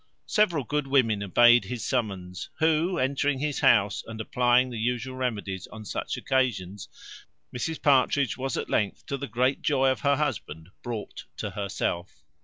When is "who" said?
2.57-2.97